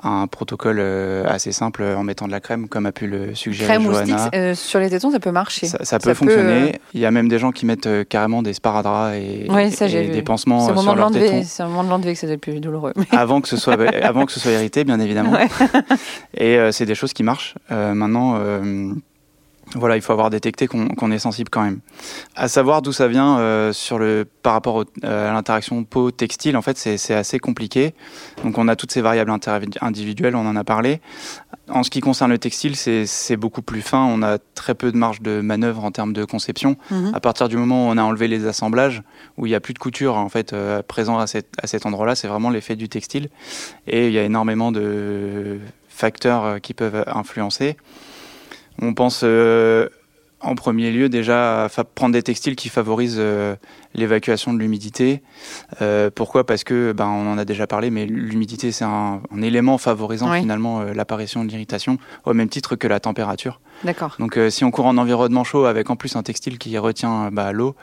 un 0.03 0.27
protocole 0.27 0.77
euh, 0.79 1.23
assez 1.27 1.51
simple 1.51 1.83
en 1.83 2.03
mettant 2.03 2.25
de 2.27 2.31
la 2.31 2.39
crème, 2.39 2.67
comme 2.69 2.85
a 2.85 2.91
pu 2.91 3.07
le 3.07 3.35
suggérer 3.35 3.73
Crème 3.73 3.83
Johanna. 3.91 4.29
euh, 4.33 4.55
sur 4.55 4.79
les 4.79 4.89
tétons, 4.89 5.11
ça 5.11 5.19
peut 5.19 5.31
marcher. 5.31 5.67
Ça, 5.67 5.83
ça 5.83 5.99
peut 5.99 6.09
Ça 6.11 6.15
fonctionner. 6.15 6.69
euh, 6.75 6.77
Il 6.93 6.99
y 7.01 7.05
a 7.05 7.11
même 7.11 7.27
des 7.27 7.39
gens 7.39 7.51
qui 7.51 7.65
mettent 7.65 7.87
euh, 7.87 8.03
carrément 8.03 8.41
des 8.41 8.53
sparadraps 8.53 9.15
et, 9.15 9.47
Ouais, 9.49 9.71
ça, 9.71 9.87
et 9.87 10.07
des 10.09 10.21
pansements 10.21 10.61
C'est 10.61 10.71
euh, 10.71 10.73
au 10.73 10.75
moment 10.75 10.91
sur 10.91 10.95
de 10.95 10.99
leurs 10.99 11.11
tétons 11.11 11.43
c'est 11.45 11.63
au 11.63 11.67
moment 11.67 11.83
de 11.83 11.89
l'enlever 11.89 12.13
que 12.13 12.19
c'est 12.19 12.27
le 12.27 12.37
plus 12.37 12.59
douloureux. 12.61 12.93
avant 13.11 13.41
que 13.41 13.47
ce 13.49 13.57
soit 13.57 13.77
avant 14.03 14.25
que 14.25 14.31
ce 14.31 14.39
soit 14.39 14.51
irrité, 14.51 14.83
bien 14.85 14.99
évidemment. 14.99 15.31
Ouais. 15.33 15.47
Et 16.35 16.57
euh, 16.57 16.71
c'est 16.71 16.85
des 16.85 16.95
choses 16.95 17.13
qui 17.13 17.23
marchent. 17.23 17.55
Euh, 17.71 17.93
maintenant, 17.93 18.35
euh, 18.37 18.93
voilà, 19.75 19.95
il 19.95 20.01
faut 20.01 20.13
avoir 20.13 20.29
détecté 20.29 20.67
qu'on 20.67 21.11
est 21.11 21.19
sensible 21.19 21.49
quand 21.49 21.61
même. 21.61 21.79
À 22.35 22.47
savoir 22.47 22.81
d'où 22.81 22.91
ça 22.91 23.07
vient 23.07 23.37
euh, 23.39 23.71
sur 23.73 23.99
le 23.99 24.25
par 24.41 24.53
rapport 24.53 24.75
au- 24.75 24.85
euh, 25.03 25.29
à 25.29 25.33
l'interaction 25.33 25.83
peau-textile, 25.83 26.57
en 26.57 26.61
fait, 26.61 26.77
c'est 26.77 27.13
assez 27.13 27.39
compliqué. 27.39 27.93
Donc, 28.43 28.57
on 28.57 28.67
a 28.67 28.75
toutes 28.75 28.91
ces 28.91 29.01
variables 29.01 29.31
individuelles, 29.81 30.35
on 30.35 30.47
en 30.47 30.55
a 30.55 30.63
parlé. 30.63 31.01
En 31.69 31.83
ce 31.83 31.89
qui 31.91 31.99
concerne 31.99 32.31
le 32.31 32.39
textile, 32.39 32.75
c'est 32.75 33.37
beaucoup 33.37 33.61
plus 33.61 33.81
fin. 33.81 34.03
On 34.03 34.23
a 34.23 34.39
très 34.55 34.73
peu 34.73 34.91
de 34.91 34.97
marge 34.97 35.21
de 35.21 35.39
manœuvre 35.41 35.83
en 35.83 35.91
termes 35.91 36.13
de 36.13 36.25
conception. 36.25 36.75
Mhm. 36.89 37.11
À 37.13 37.19
partir 37.19 37.47
du 37.47 37.57
moment 37.57 37.87
où 37.87 37.91
on 37.91 37.97
a 37.97 38.01
enlevé 38.03 38.27
les 38.27 38.47
assemblages, 38.47 39.03
où 39.37 39.45
il 39.45 39.49
n'y 39.49 39.55
a 39.55 39.59
plus 39.59 39.73
de 39.75 39.79
couture 39.79 40.15
en 40.15 40.29
fait 40.29 40.53
euh, 40.53 40.81
présent 40.81 41.19
à, 41.19 41.27
cet- 41.27 41.51
à 41.61 41.67
cet 41.67 41.85
endroit-là, 41.85 42.15
c'est 42.15 42.27
vraiment 42.27 42.49
l'effet 42.49 42.75
du 42.75 42.89
textile. 42.89 43.29
Et 43.85 44.07
il 44.07 44.13
y 44.13 44.17
a 44.19 44.23
énormément 44.23 44.71
de 44.71 45.59
facteurs 45.89 46.59
qui 46.61 46.73
peuvent 46.73 47.03
influencer. 47.07 47.77
On 48.81 48.93
pense 48.93 49.21
euh, 49.23 49.89
en 50.41 50.55
premier 50.55 50.91
lieu 50.91 51.09
déjà 51.09 51.65
à 51.65 51.69
prendre 51.83 52.13
des 52.13 52.23
textiles 52.23 52.55
qui 52.55 52.69
favorisent 52.69 53.17
euh, 53.19 53.55
l'évacuation 53.93 54.53
de 54.53 54.59
l'humidité. 54.59 55.21
Euh, 55.81 56.09
pourquoi? 56.13 56.45
Parce 56.45 56.63
que, 56.63 56.93
ben, 56.93 57.07
on 57.07 57.29
en 57.29 57.37
a 57.37 57.43
déjà 57.43 57.67
parlé, 57.67 57.89
mais 57.89 58.05
l'humidité 58.05 58.71
c'est 58.71 58.85
un, 58.85 59.21
un 59.35 59.41
élément 59.41 59.77
favorisant 59.77 60.31
Oui. 60.31 60.39
finalement 60.39 60.81
l'apparition 60.83 61.43
de 61.43 61.49
l'irritation, 61.49 61.97
au 62.25 62.33
même 62.33 62.47
titre 62.47 62.75
que 62.77 62.87
la 62.87 62.99
température. 63.01 63.59
D'accord. 63.83 64.15
Donc 64.19 64.37
euh, 64.37 64.49
si 64.49 64.63
on 64.63 64.71
court 64.71 64.85
en 64.85 64.97
environnement 64.97 65.43
chaud 65.43 65.65
avec 65.65 65.89
en 65.89 65.95
plus 65.97 66.15
un 66.15 66.23
textile 66.23 66.57
qui 66.57 66.77
retient 66.77 67.31
bah, 67.31 67.51
l'eau, 67.51 67.75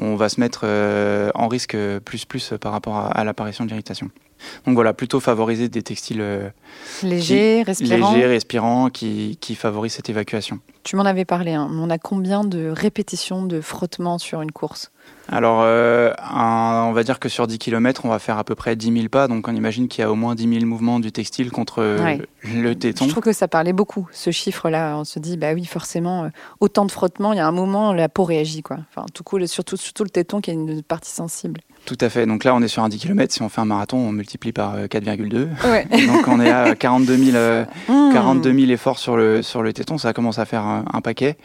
on 0.00 0.16
va 0.16 0.28
se 0.28 0.40
mettre 0.40 0.62
euh, 0.64 1.30
en 1.34 1.46
risque 1.48 1.76
plus 2.04 2.24
plus 2.24 2.54
par 2.60 2.72
rapport 2.72 2.96
à, 2.96 3.08
à 3.12 3.22
l'apparition 3.24 3.64
de 3.64 3.70
l'irritation. 3.70 4.10
Donc 4.66 4.74
voilà, 4.74 4.92
plutôt 4.92 5.20
favoriser 5.20 5.68
des 5.68 5.82
textiles 5.82 6.20
euh, 6.20 6.48
légers, 7.02 7.62
respirants, 7.66 8.90
qui, 8.90 9.38
qui 9.40 9.54
favorisent 9.54 9.94
cette 9.94 10.10
évacuation. 10.10 10.60
Tu 10.84 10.96
m'en 10.96 11.04
avais 11.04 11.24
parlé. 11.24 11.52
hein. 11.52 11.68
On 11.72 11.90
a 11.90 11.98
combien 11.98 12.42
de 12.42 12.68
répétitions 12.68 13.44
de 13.44 13.60
frottement 13.60 14.18
sur 14.18 14.42
une 14.42 14.50
course? 14.50 14.90
Alors 15.28 15.60
euh, 15.62 16.12
un- 16.18 16.86
on 16.88 16.92
va 16.92 17.02
dire 17.04 17.20
que 17.20 17.28
sur 17.28 17.46
10 17.46 17.58
km, 17.58 18.02
on 18.04 18.08
va 18.08 18.18
faire 18.18 18.38
à 18.38 18.44
peu 18.44 18.54
près 18.54 18.74
10 18.76 18.92
000 18.92 19.08
pas, 19.08 19.28
donc 19.28 19.46
on 19.48 19.54
imagine 19.54 19.86
qu'il 19.88 20.02
y 20.02 20.04
a 20.04 20.10
au 20.10 20.14
moins 20.16 20.34
10 20.34 20.48
000 20.60 20.64
mouvements 20.66 20.98
du 21.00 21.12
textile 21.12 21.50
contre 21.52 21.80
euh, 21.82 22.02
Ouais. 22.02 22.20
le 22.44 22.74
téton. 22.74 23.04
Je 23.04 23.10
trouve 23.10 23.22
que 23.22 23.32
ça 23.32 23.46
parlait 23.48 23.72
beaucoup, 23.72 24.08
ce 24.12 24.30
chiffre-là. 24.30 24.96
On 24.96 25.04
se 25.04 25.18
dit, 25.20 25.36
bah 25.36 25.52
oui, 25.54 25.64
forcément, 25.64 26.24
euh, 26.24 26.28
autant 26.60 26.84
de 26.84 26.90
frottement, 26.92 27.32
il 27.32 27.36
y 27.36 27.40
a 27.40 27.46
un 27.46 27.52
moment, 27.52 27.92
la 27.92 28.08
peau 28.08 28.24
réagit. 28.24 28.62
Quoi. 28.62 28.78
Enfin, 28.90 29.06
tout 29.14 29.22
coup, 29.24 29.44
surtout, 29.46 29.76
surtout 29.76 30.02
le 30.04 30.10
téton 30.10 30.40
qui 30.40 30.50
est 30.50 30.54
une 30.54 30.82
partie 30.82 31.10
sensible. 31.12 31.60
Tout 31.84 31.98
à 32.00 32.08
fait, 32.08 32.26
donc 32.26 32.44
là 32.44 32.54
on 32.54 32.62
est 32.62 32.68
sur 32.68 32.84
un 32.84 32.88
10 32.88 32.98
km, 32.98 33.32
si 33.34 33.42
on 33.42 33.48
fait 33.48 33.60
un 33.60 33.64
marathon, 33.64 33.96
on 33.98 34.12
multiplie 34.12 34.52
par 34.52 34.74
euh, 34.74 34.86
4,2. 34.86 35.48
Ouais. 35.68 35.84
donc 36.06 36.28
on 36.28 36.40
est 36.40 36.50
à 36.50 36.76
42 36.76 37.16
000 37.16 37.36
euh, 37.36 37.64
Mmh. 37.88 38.12
42 38.12 38.52
000 38.52 38.70
efforts 38.70 38.98
sur 39.00 39.16
le, 39.16 39.42
sur 39.42 39.62
le 39.64 39.72
téton, 39.72 39.98
ça 39.98 40.12
commence 40.12 40.38
à 40.38 40.44
faire 40.44 40.64
un, 40.72 41.00
paquet. 41.00 41.36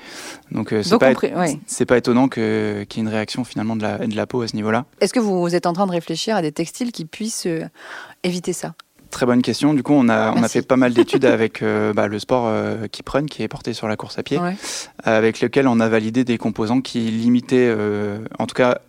Donc 0.52 0.74
euh, 0.74 0.84
c'est 0.84 0.98
pas, 0.98 1.14
ouais. 1.14 1.98
étonnant 1.98 2.28
qu'il 2.28 2.44
y 2.44 2.46
ait 2.46 2.86
une 2.98 3.08
réaction 3.08 3.44
finalement 3.44 3.76
de 3.76 3.82
la, 3.84 3.98
de 4.00 4.16
la 4.16 4.28
peau 4.28 4.42
à 4.42 4.48
ce 4.48 4.56
niveau-là. 4.56 4.86
Est-ce 5.02 5.14
que 5.14 5.20
vous 5.20 5.56
êtes 5.56 5.66
en 5.66 5.74
train 5.74 5.88
de 5.88 5.92
réfléchir 5.92 6.36
à 6.36 6.42
des 6.42 6.52
textiles 6.52 6.92
qui 6.92 7.06
puissent 7.06 7.48
euh, 7.48 7.64
éviter 8.24 8.54
ça? 8.54 8.74
Très 9.10 9.26
bonne 9.26 9.42
question. 9.42 9.74
Du 9.74 9.84
coup, 9.84 9.94
on 9.94 10.10
a, 10.10 10.34
on 10.34 10.44
a 10.44 10.50
fait 10.50 10.62
pas 10.62 10.76
mal 10.76 10.94
d'études 10.94 11.26
avec 11.26 11.62
euh, 11.62 11.94
bah, 11.94 12.08
le 12.08 12.20
sport 12.20 12.46
euh, 12.48 12.88
Keep 12.92 13.10
Run, 13.10 13.26
qui 13.26 13.44
est 13.44 13.48
porté 13.48 13.74
sur 13.74 13.88
la 13.88 13.96
course 13.96 14.20
à 14.20 14.24
pied, 14.24 14.38
Ouais. 14.38 14.56
avec 15.04 15.40
lequel 15.40 15.68
on 15.68 15.80
a 15.80 15.88
validé 15.88 16.24
des 16.24 16.38
composants 16.38 16.82
qui 16.82 17.00
limitaient, 17.00 17.70
euh, 17.70 18.20
en 18.38 18.48
tout 18.48 18.56
cas, 18.56 18.80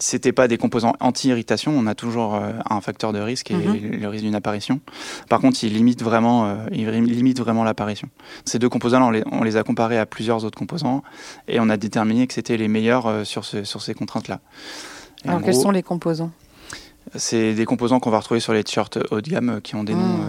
c'était 0.00 0.32
pas 0.32 0.48
des 0.48 0.58
composants 0.58 0.94
anti-irritation. 1.00 1.72
On 1.76 1.86
a 1.86 1.94
toujours 1.94 2.34
euh, 2.34 2.52
un 2.70 2.80
facteur 2.80 3.12
de 3.12 3.18
risque 3.20 3.50
et 3.50 3.54
Mhm. 3.56 4.00
le 4.00 4.08
risque 4.08 4.24
d'une 4.24 4.34
apparition. 4.34 4.80
Par 5.28 5.40
contre, 5.40 5.62
ils 5.64 5.72
limitent 5.72 6.02
vraiment, 6.02 6.46
euh, 6.46 6.56
limitent 6.70 7.40
vraiment 7.40 7.64
l'apparition. 7.64 8.08
Ces 8.44 8.58
deux 8.58 8.68
composants-là, 8.68 9.06
on 9.06 9.10
les, 9.10 9.22
on 9.32 9.42
les 9.44 9.56
a 9.56 9.62
comparés 9.62 9.98
à 9.98 10.06
plusieurs 10.06 10.44
autres 10.44 10.58
composants 10.58 11.02
et 11.48 11.60
on 11.60 11.68
a 11.68 11.76
déterminé 11.76 12.26
que 12.26 12.34
c'était 12.34 12.56
les 12.56 12.68
meilleurs 12.68 13.06
euh, 13.06 13.24
sur, 13.24 13.44
ce- 13.44 13.64
sur 13.64 13.82
ces 13.82 13.94
contraintes-là. 13.94 14.40
Alors, 15.24 15.42
quels 15.42 15.52
gros, 15.52 15.62
sont 15.62 15.70
les 15.70 15.82
composants? 15.82 16.30
c'est 17.14 17.54
des 17.54 17.64
composants 17.64 18.00
qu'on 18.00 18.10
va 18.10 18.18
retrouver 18.18 18.38
sur 18.40 18.52
les 18.52 18.62
t-shirts 18.62 18.98
haut 19.10 19.20
de 19.22 19.30
gamme 19.30 19.48
euh, 19.48 19.60
qui 19.60 19.74
ont 19.76 19.84
des 19.84 19.94
Mm. 19.94 19.98
noms 19.98 20.20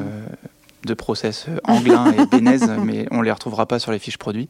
de 0.90 0.94
process 0.94 1.46
euh, 1.48 1.58
Anglin 1.64 2.12
et 2.12 2.26
Bénez, 2.26 2.60
mais 2.84 3.08
on 3.12 3.22
les 3.22 3.32
retrouvera 3.32 3.66
pas 3.66 3.80
sur 3.80 3.92
les 3.92 4.00
fiches 4.00 4.18
produits. 4.18 4.50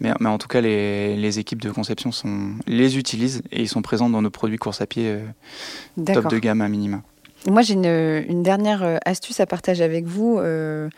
Mais, 0.00 0.12
mais 0.20 0.28
en 0.28 0.38
tout 0.38 0.48
cas, 0.48 0.60
les, 0.60 1.16
les 1.16 1.38
équipes 1.38 1.62
de 1.62 1.70
conception 1.70 2.10
sont, 2.10 2.54
les 2.66 2.98
utilisent 2.98 3.42
et 3.52 3.62
ils 3.62 3.68
sont 3.68 3.82
présents 3.82 4.10
dans 4.10 4.22
nos 4.22 4.30
produits 4.30 4.58
course 4.58 4.80
à 4.80 4.86
pied 4.86 5.04
euh, 5.06 6.12
top 6.12 6.28
de 6.28 6.38
gamme 6.38 6.60
à 6.60 6.68
minima. 6.68 7.02
Moi, 7.46 7.62
j'ai 7.62 7.74
une, 7.74 7.84
une 7.84 8.42
dernière 8.42 8.82
euh, 8.82 8.96
astuce 9.04 9.38
à 9.40 9.46
partager 9.46 9.84
avec 9.84 10.06
vous. 10.06 10.38
euh, 10.38 10.88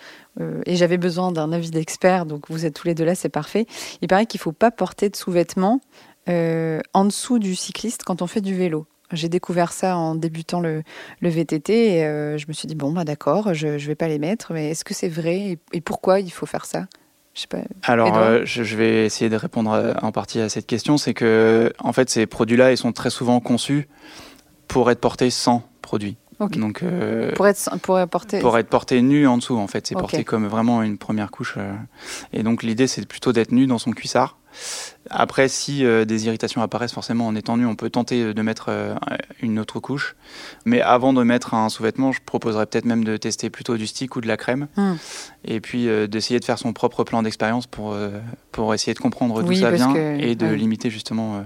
euh, 0.40 0.61
et 0.66 0.76
j'avais 0.76 0.99
besoin 0.99 1.33
d'un 1.33 1.50
avis 1.50 1.71
d'expert, 1.71 2.26
donc 2.26 2.50
vous 2.50 2.66
êtes 2.66 2.75
tous 2.75 2.87
les 2.87 2.95
deux 2.95 3.05
là, 3.05 3.14
c'est 3.14 3.28
parfait. 3.31 3.66
Il 4.02 4.09
paraît 4.09 4.26
qu'il 4.26 4.38
ne 4.38 4.43
faut 4.43 4.52
pas 4.52 4.71
porter 4.71 5.09
de 5.09 5.16
sous-vêtements 5.16 5.81
en 6.28 7.05
dessous 7.05 7.38
du 7.38 7.55
cycliste 7.55 8.02
quand 8.05 8.21
on 8.21 8.26
fait 8.26 8.40
du 8.40 8.55
vélo. 8.55 8.87
J'ai 9.12 9.28
découvert 9.28 9.72
ça 9.72 9.96
en 9.96 10.14
débutant 10.14 10.60
le, 10.60 10.82
le 11.20 11.28
VTT 11.28 11.98
et 11.98 12.04
euh, 12.04 12.38
je 12.38 12.46
me 12.48 12.52
suis 12.52 12.66
dit, 12.66 12.75
bon, 12.75 12.92
bah, 12.92 13.04
d'accord, 13.04 13.54
je 13.54 13.68
ne 13.68 13.78
vais 13.78 13.94
pas 13.94 14.08
les 14.08 14.18
mettre, 14.18 14.52
mais 14.52 14.70
est-ce 14.70 14.84
que 14.84 14.94
c'est 14.94 15.08
vrai 15.08 15.36
et, 15.36 15.58
et 15.72 15.80
pourquoi 15.80 16.20
il 16.20 16.30
faut 16.30 16.46
faire 16.46 16.64
ça? 16.64 16.86
Je 17.34 17.42
sais 17.42 17.46
pas. 17.48 17.58
Alors, 17.82 18.16
euh, 18.16 18.40
je, 18.44 18.62
je 18.62 18.76
vais 18.76 19.04
essayer 19.04 19.28
de 19.28 19.36
répondre 19.36 19.70
euh, 19.72 19.92
en 20.00 20.10
partie 20.10 20.40
à 20.40 20.48
cette 20.48 20.66
question. 20.66 20.96
C'est 20.96 21.12
que, 21.12 21.72
en 21.78 21.92
fait, 21.92 22.08
ces 22.08 22.26
produits-là, 22.26 22.72
ils 22.72 22.78
sont 22.78 22.92
très 22.92 23.10
souvent 23.10 23.40
conçus 23.40 23.88
pour 24.68 24.90
être 24.90 25.00
portés 25.00 25.30
sans 25.30 25.62
produit. 25.82 26.16
Donc, 26.38 26.83
euh, 26.83 27.33
Pour 27.33 27.47
être, 27.47 27.78
pour 27.81 28.07
porter. 28.09 28.40
pour 28.40 28.59
être 28.59 28.69
porté 28.69 29.00
nu 29.00 29.26
en 29.26 29.38
dessous 29.38 29.57
en 29.57 29.66
fait 29.66 29.87
c'est 29.87 29.95
porté 29.95 30.23
comme 30.23 30.47
vraiment 30.47 30.83
une 30.83 30.99
première 30.99 31.31
couche 31.31 31.55
euh. 31.57 31.73
et 32.35 32.43
donc 32.43 32.62
l'idée 32.62 32.87
c'est 32.87 33.07
plutôt 33.09 33.33
d'être 33.33 33.52
nu 33.52 33.66
dans 33.66 33.78
son 33.78 33.93
cuissard 33.93 34.37
après 35.09 35.49
si 35.49 35.85
euh, 35.85 36.05
des 36.05 36.26
irritations 36.26 36.61
apparaissent 36.61 36.93
forcément 36.93 37.26
en 37.26 37.35
étant 37.37 37.57
nu 37.57 37.64
on 37.64 37.75
peut 37.75 37.88
tenter 37.88 38.35
de 38.35 38.43
mettre 38.43 38.71
une 39.40 39.59
autre 39.59 39.81
couche 39.81 40.14
mais 40.66 40.83
avant 40.83 41.14
de 41.14 41.23
mettre 41.23 41.55
un 41.55 41.71
sous-vêtement 41.71 42.12
je 42.12 42.21
proposerais 42.25 42.66
peut-être 42.66 42.85
même 42.85 43.02
de 43.05 43.16
tester 43.16 43.49
plutôt 43.49 43.78
du 43.78 43.87
stick 43.87 44.14
ou 44.16 44.21
de 44.21 44.28
la 44.28 44.37
crème 44.37 44.69
Hmm. 44.76 44.97
et 45.45 45.61
puis 45.61 45.87
d'essayer 46.09 46.38
de 46.38 46.45
faire 46.45 46.59
son 46.59 46.75
propre 46.75 47.02
plan 47.05 47.23
d'expérience 47.23 47.66
pour 47.66 47.97
pour 48.52 48.75
essayer 48.75 48.93
de 48.93 48.99
comprendre 48.99 49.43
d'où 49.43 49.49
Oui, 49.49 49.61
ça 49.61 49.71
vient 49.71 49.93
que- 49.95 50.19
et 50.21 50.35
de 50.35 50.47
ouais. 50.49 50.57
limiter 50.57 50.90
justement 50.90 51.45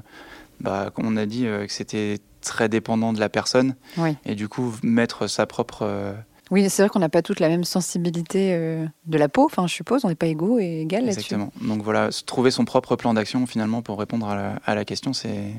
bah, 0.61 0.91
comme 0.95 1.07
on 1.07 1.17
a 1.17 1.27
dit 1.27 1.43
que 1.45 1.67
c'était 1.73 2.19
très 2.41 2.69
dépendant 2.69 3.13
de 3.13 3.21
la 3.21 3.29
personne 3.29 3.75
Oui. 3.99 4.17
et 4.25 4.35
du 4.35 4.49
coup 4.49 4.75
mettre 4.83 5.27
sa 5.27 5.47
propre 5.47 5.83
euh, 5.83 6.13
Oui, 6.51 6.69
c'est 6.69 6.83
vrai 6.83 6.89
qu'on 6.89 6.99
n'a 6.99 7.09
pas 7.09 7.23
toutes 7.23 7.41
la 7.41 7.49
même 7.49 7.65
sensibilité 7.65 8.53
euh, 8.55 8.87
de 9.07 9.19
la 9.19 9.29
peau, 9.29 9.45
enfin, 9.45 9.67
je 9.67 9.75
suppose, 9.75 10.05
on 10.05 10.09
n'est 10.09 10.15
pas 10.15 10.27
égaux 10.27 10.59
et 10.59 10.81
égal 10.81 11.05
là-dessus. 11.05 11.21
Exactement. 11.35 11.53
Donc 11.63 11.83
voilà, 11.83 12.09
trouver 12.27 12.51
son 12.51 12.65
propre 12.65 12.97
plan 12.97 13.15
d'action 13.15 13.47
finalement 13.47 13.83
pour 13.83 13.99
répondre 13.99 14.29
à 14.29 14.35
la, 14.35 14.55
à 14.65 14.75
la 14.75 14.85
question, 14.85 15.13
c'est 15.13 15.53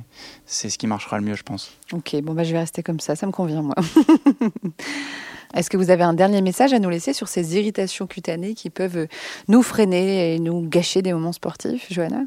c'est 0.46 0.70
ce 0.70 0.78
qui 0.78 0.88
marchera 0.88 1.18
le 1.18 1.24
mieux, 1.26 1.36
je 1.36 1.44
pense. 1.44 1.72
Ok, 1.94 2.16
bon, 2.22 2.34
bah, 2.34 2.44
je 2.44 2.52
vais 2.52 2.60
rester 2.60 2.84
comme 2.84 3.00
ça, 3.00 3.16
ça 3.16 3.26
me 3.28 3.32
convient, 3.32 3.62
moi. 3.62 3.76
Est-ce 5.54 5.70
que 5.70 5.76
vous 5.76 5.90
avez 5.90 6.04
un 6.04 6.14
dernier 6.14 6.42
message 6.42 6.72
à 6.72 6.80
nous 6.80 6.90
laisser 6.90 7.12
sur 7.12 7.28
ces 7.28 7.58
irritations 7.58 8.08
cutanées 8.08 8.54
qui 8.54 8.70
peuvent 8.70 9.08
nous 9.50 9.62
freiner 9.64 10.36
et 10.36 10.40
nous 10.40 10.62
gâcher 10.62 11.02
des 11.02 11.12
moments 11.12 11.34
sportifs, 11.34 11.88
Johanna? 11.92 12.22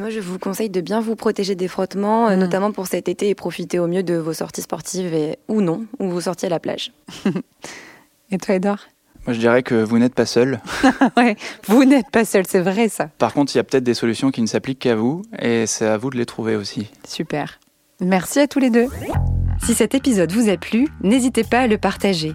Moi, 0.00 0.10
je 0.10 0.20
vous 0.20 0.38
conseille 0.38 0.70
de 0.70 0.80
bien 0.80 1.00
vous 1.00 1.16
protéger 1.16 1.54
des 1.54 1.68
frottements, 1.68 2.28
euh, 2.28 2.36
Mm. 2.36 2.38
notamment 2.40 2.72
pour 2.72 2.86
cet 2.86 3.08
été, 3.08 3.28
et 3.28 3.34
profiter 3.34 3.78
au 3.78 3.86
mieux 3.86 4.02
de 4.02 4.14
vos 4.14 4.32
sorties 4.32 4.62
sportives 4.62 5.14
et, 5.14 5.38
ou 5.48 5.60
non, 5.60 5.84
ou 5.98 6.08
vous 6.10 6.20
sortiez 6.22 6.46
à 6.46 6.50
la 6.50 6.60
plage. 6.60 6.92
Et 8.30 8.38
toi, 8.38 8.54
Edouard? 8.56 8.86
Moi, 9.26 9.34
je 9.34 9.40
dirais 9.40 9.62
que 9.62 9.74
vous 9.74 9.98
n'êtes 9.98 10.14
pas 10.14 10.26
seul. 10.26 10.60
Ouais, 11.16 11.36
vous 11.66 11.84
n'êtes 11.84 12.10
pas 12.10 12.24
seul, 12.24 12.44
c'est 12.46 12.60
vrai 12.60 12.88
ça. 12.88 13.08
Par 13.18 13.32
contre, 13.32 13.54
il 13.54 13.58
y 13.58 13.60
a 13.60 13.64
peut-être 13.64 13.84
des 13.84 13.94
solutions 13.94 14.30
qui 14.30 14.40
ne 14.42 14.46
s'appliquent 14.46 14.78
qu'à 14.80 14.94
vous, 14.96 15.22
et 15.40 15.66
c'est 15.66 15.86
à 15.86 15.96
vous 15.98 16.10
de 16.10 16.16
les 16.16 16.26
trouver 16.26 16.54
aussi. 16.56 16.90
Super. 17.06 17.58
Merci 18.00 18.38
à 18.40 18.46
tous 18.46 18.58
les 18.60 18.70
deux. 18.70 18.86
Si 19.64 19.74
cet 19.74 19.94
épisode 19.94 20.30
vous 20.32 20.48
a 20.48 20.56
plu, 20.56 20.86
n'hésitez 21.02 21.42
pas 21.44 21.60
à 21.60 21.66
le 21.66 21.78
partager. 21.78 22.34